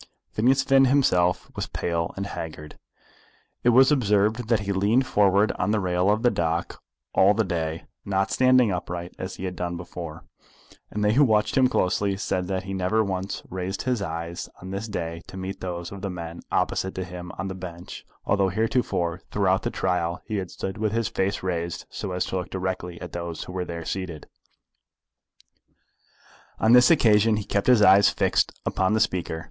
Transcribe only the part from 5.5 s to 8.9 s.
on the rail of the dock all the day, not standing